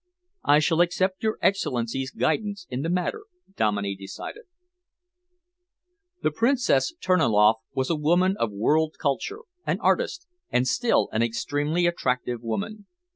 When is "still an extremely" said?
10.67-11.85